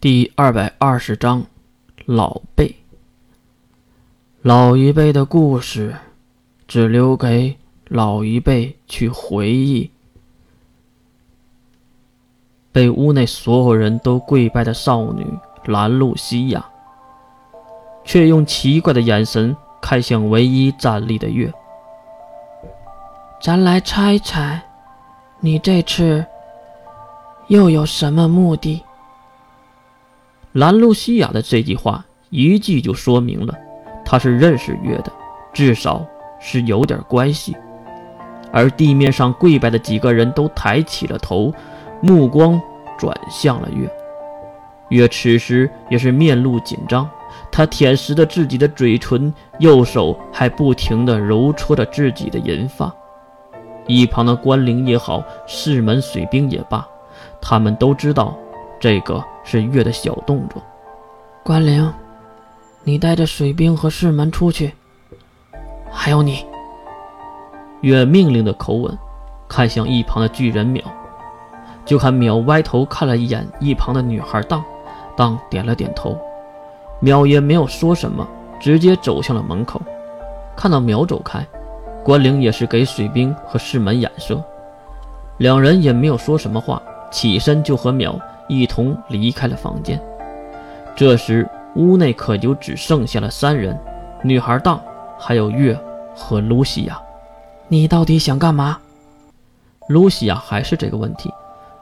[0.00, 1.44] 第二百二十章，
[2.06, 2.74] 老辈。
[4.40, 5.94] 老一辈的故事，
[6.66, 9.90] 只留给老一辈去回忆。
[12.72, 15.26] 被屋内所有人都跪拜的少女
[15.66, 16.64] 兰露西亚，
[18.02, 21.52] 却用奇怪的眼神看向唯一站立的月。
[23.38, 24.62] 咱来猜猜，
[25.40, 26.24] 你这次
[27.48, 28.82] 又有什么目的？
[30.52, 33.54] 兰露西亚的这句话一句就说明了，
[34.04, 35.12] 他是认识月的，
[35.52, 36.04] 至少
[36.40, 37.56] 是有点关系。
[38.52, 41.52] 而地面上跪拜的几个人都抬起了头，
[42.00, 42.60] 目光
[42.98, 43.88] 转向了月。
[44.88, 47.08] 月此时也是面露紧张，
[47.52, 52.92] 他舔舐着自己的嘴唇，右手还不停地揉搓着自己的银发。
[53.86, 56.84] 一旁的关灵也好，四门水兵也罢，
[57.40, 58.36] 他们都知道
[58.80, 59.22] 这个。
[59.42, 60.62] 是月的小动作。
[61.42, 61.92] 关灵，
[62.84, 64.72] 你带着水兵和士门出去。
[65.90, 66.46] 还有你。
[67.80, 68.96] 月命令的口吻，
[69.48, 70.84] 看向一旁的巨人淼。
[71.84, 74.62] 就看淼歪头看了一眼一旁的女孩当，
[75.16, 76.16] 当点了点头。
[77.02, 78.24] 淼也没有说什么，
[78.60, 79.80] 直接走向了门口。
[80.54, 81.44] 看到淼走开，
[82.04, 84.40] 关灵也是给水兵和士门眼色，
[85.38, 88.14] 两人也没有说什么话，起身就和淼。
[88.50, 90.02] 一同离开了房间。
[90.96, 93.78] 这时，屋内可就只剩下了三人：
[94.24, 94.78] 女孩当，
[95.16, 95.78] 还有月
[96.16, 97.00] 和露西亚。
[97.68, 98.76] 你到底想干嘛？
[99.88, 101.32] 露西亚还是这个问题，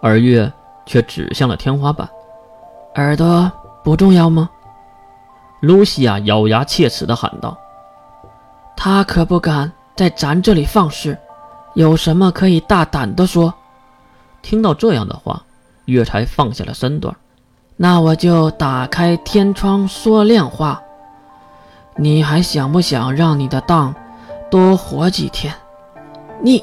[0.00, 0.50] 而月
[0.86, 2.08] 却指向了天花板。
[2.94, 3.50] 耳朵
[3.82, 4.48] 不重要吗？
[5.60, 7.56] 露西亚咬牙切齿地喊道
[8.74, 11.16] ：“他可不敢在咱这里放肆，
[11.74, 13.52] 有什么可以大胆地说。”
[14.40, 15.42] 听到这样的话。
[15.86, 17.14] 月才放下了身段，
[17.76, 20.82] 那我就打开天窗说亮话。
[21.96, 23.94] 你还想不想让你的当
[24.50, 25.54] 多活几天？
[26.42, 26.62] 你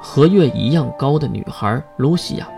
[0.00, 2.48] 和月一样高的女孩露西亚，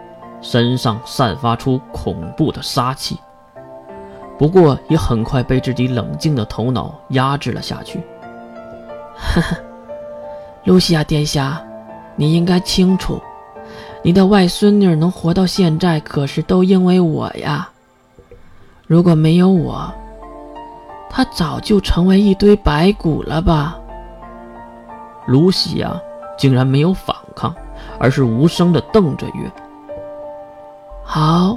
[0.41, 3.19] 身上散发出恐怖的杀气，
[4.39, 8.01] 不过也很快被自己冷静的头脑压制了下去。
[9.17, 9.57] 哈哈，
[10.65, 11.63] 露西亚殿下，
[12.17, 13.21] 你应该清楚。
[14.05, 17.67] 你的外孙女能活到现在，可是都因为我呀。
[18.87, 19.91] 如果没有我，
[21.09, 23.79] 她早就成为一堆白骨了吧？
[25.27, 25.99] 露西亚
[26.37, 27.55] 竟然没有反抗，
[27.99, 29.51] 而是无声地瞪着月。
[31.03, 31.57] 好，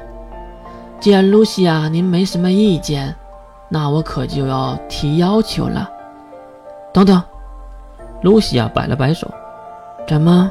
[1.01, 3.13] 既然露西亚您没什么意见，
[3.67, 5.89] 那我可就要提要求了。
[6.93, 7.21] 等等，
[8.21, 9.29] 露西亚摆了摆手，
[10.07, 10.49] 怎么？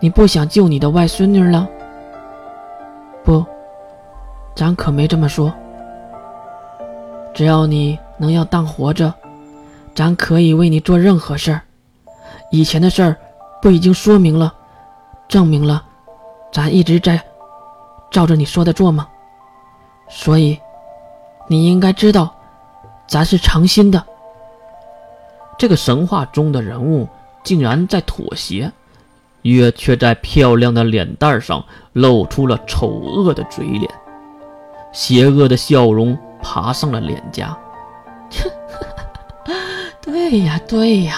[0.00, 1.68] 你不想救你的外孙女了？
[3.24, 3.44] 不，
[4.54, 5.52] 咱可没这么说。
[7.34, 9.12] 只要你能让当活着，
[9.94, 11.60] 咱可以为你做任何事儿。
[12.50, 13.16] 以前的事儿
[13.60, 14.54] 不已经说明了、
[15.28, 15.84] 证明了，
[16.52, 17.20] 咱一直在
[18.10, 19.08] 照着你说的做吗？
[20.08, 20.58] 所以，
[21.48, 22.32] 你应该知道，
[23.06, 24.02] 咱是诚心的。
[25.58, 27.06] 这个神话中的人物
[27.42, 28.72] 竟然在妥协。
[29.48, 33.90] 月却在漂亮的脸蛋上露出了丑恶的嘴脸，
[34.92, 37.56] 邪恶的笑容爬上了脸颊。
[40.00, 41.16] 对呀，对呀，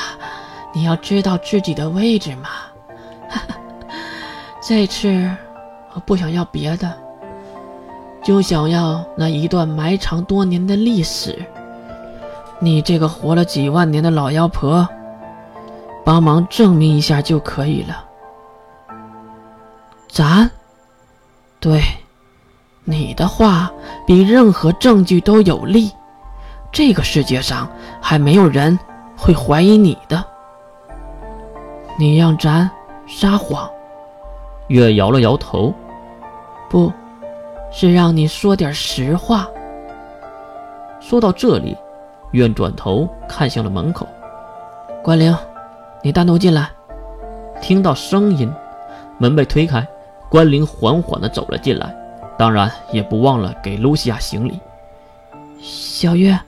[0.73, 2.49] 你要知道自己的位置嘛。
[4.63, 5.09] 这次
[5.95, 6.93] 我不想要别的，
[8.23, 11.37] 就想要那一段埋藏多年的历史。
[12.61, 14.87] 你这个活了几万年的老妖婆，
[16.05, 18.05] 帮忙证明一下就可以了。
[20.11, 20.51] 咱，
[21.61, 21.81] 对，
[22.85, 23.71] 你的话
[24.07, 25.91] 比任何证据都有力。
[26.73, 27.69] 这个世界上
[28.01, 28.77] 还没有人
[29.17, 30.25] 会怀疑你的。
[31.97, 32.69] 你让咱
[33.07, 33.71] 撒谎？
[34.67, 35.73] 月摇了摇头，
[36.69, 36.93] 不
[37.71, 39.49] 是让你说点实话。
[41.01, 41.77] 说到这里，
[42.33, 44.07] 月转头看向了门口。
[45.03, 45.37] 关灵，
[46.03, 46.69] 你单独进来。
[47.61, 48.53] 听到声音，
[49.19, 49.87] 门被推开。
[50.31, 51.93] 关灵缓缓地走了进来，
[52.39, 54.61] 当然也不忘了给露西亚行礼。
[55.61, 56.39] 小月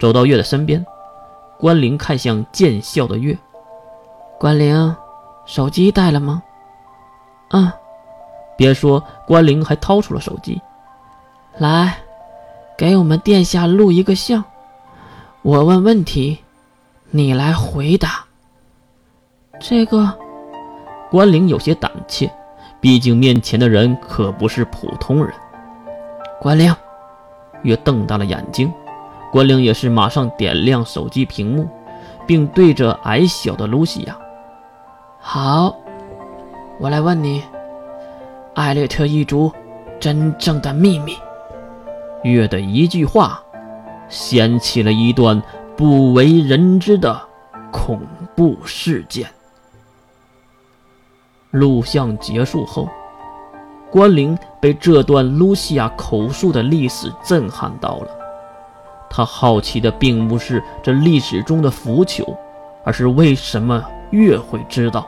[0.00, 0.84] 走到月的身边，
[1.60, 3.38] 关灵看向见笑的月。
[4.38, 4.94] 关灵，
[5.46, 6.42] 手机带了吗？
[7.50, 7.72] 嗯。
[8.56, 10.60] 别说，关灵还掏出了手机。
[11.58, 11.98] 来，
[12.76, 14.42] 给我们殿下录一个像。
[15.42, 16.38] 我问问题，
[17.10, 18.24] 你来回答。
[19.60, 20.12] 这个，
[21.10, 22.28] 关灵有些胆怯。
[22.80, 25.32] 毕竟面前的人可不是普通人。
[26.40, 26.74] 关灵。
[27.62, 28.72] 月瞪大了眼睛，
[29.32, 31.68] 关灵也是马上点亮手机屏幕，
[32.26, 34.16] 并对着矮小的露西亚
[35.18, 35.74] ：“好，
[36.78, 37.42] 我来问你，
[38.54, 39.50] 艾略特一族
[39.98, 41.16] 真正的秘密。”
[42.22, 43.42] 月的一句话，
[44.08, 45.42] 掀起了一段
[45.76, 47.20] 不为人知的
[47.72, 48.00] 恐
[48.36, 49.28] 怖事件。
[51.58, 52.88] 录像结束后，
[53.90, 58.08] 关灵被这段露西亚口述的历史震撼到了。
[59.08, 62.36] 他好奇的并不是这历史中的腐朽，
[62.84, 65.06] 而是为什么月会知道？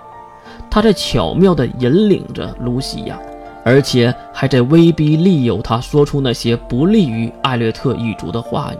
[0.71, 3.19] 他在巧妙地引领着露西亚。
[3.65, 8.79] 而且还在威逼利诱他说出那些不利于艾略特一族的话语。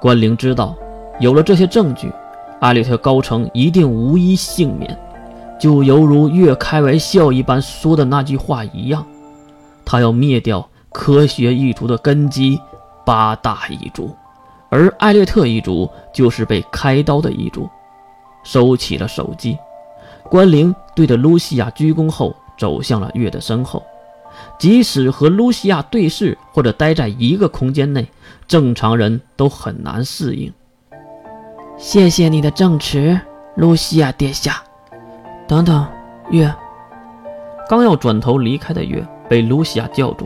[0.00, 0.74] 关灵知道，
[1.20, 2.10] 有了这些证据，
[2.58, 4.98] 艾略特高层一定无一幸免，
[5.60, 9.06] 就犹如月开玩笑一般说的那句话一样，
[9.84, 12.58] 他要灭掉科学一族的根基——
[13.04, 14.16] 八大一族，
[14.70, 17.68] 而艾略特一族就是被开刀的一族。
[18.42, 19.58] 收起了手机，
[20.30, 22.34] 关灵对着露西亚鞠躬后。
[22.58, 23.82] 走向了月的身后，
[24.58, 28.06] 即使和露西亚对视或者待在一个空间内，
[28.46, 30.52] 正常人都很难适应。
[31.78, 33.18] 谢谢你的证词，
[33.56, 34.62] 露西亚殿下。
[35.50, 35.84] 等等，
[36.30, 36.54] 月。
[37.68, 40.24] 刚要转头离开的月被露西亚叫住。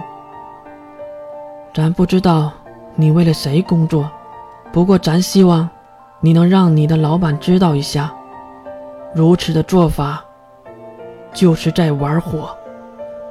[1.73, 2.53] 咱不知道
[2.95, 4.07] 你为了谁工作，
[4.71, 5.67] 不过咱希望
[6.21, 8.13] 你能让你的老板知道一下，
[9.15, 10.23] 如此的做法。
[11.33, 12.55] 就是在玩火。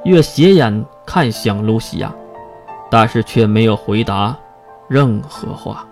[0.03, 2.11] 月斜眼看向露西亚，
[2.89, 4.35] 但是却没有回答
[4.87, 5.85] 任何话。